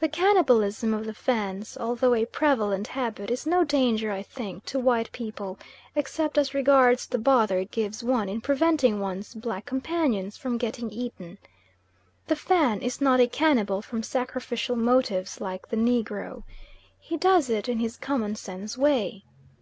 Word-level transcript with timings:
The 0.00 0.08
cannibalism 0.10 0.92
of 0.92 1.06
the 1.06 1.14
Fans, 1.14 1.78
although 1.80 2.12
a 2.12 2.26
prevalent 2.26 2.88
habit, 2.88 3.30
is 3.30 3.46
no 3.46 3.64
danger, 3.64 4.12
I 4.12 4.22
think, 4.22 4.66
to 4.66 4.78
white 4.78 5.10
people, 5.12 5.58
except 5.96 6.36
as 6.36 6.52
regards 6.52 7.06
the 7.06 7.16
bother 7.16 7.58
it 7.60 7.70
gives 7.70 8.04
one 8.04 8.28
in 8.28 8.42
preventing 8.42 9.00
one's 9.00 9.32
black 9.34 9.64
companions 9.64 10.36
from 10.36 10.58
getting 10.58 10.90
eaten. 10.90 11.38
The 12.26 12.36
Fan 12.36 12.82
is 12.82 13.00
not 13.00 13.18
a 13.18 13.26
cannibal 13.26 13.80
from 13.80 14.02
sacrificial 14.02 14.76
motives 14.76 15.40
like 15.40 15.68
the 15.70 15.78
negro. 15.78 16.42
He 17.00 17.16
does 17.16 17.48
it 17.48 17.66
in 17.66 17.78
his 17.78 17.96
common 17.96 18.36
sense 18.36 18.76
way. 18.76 19.24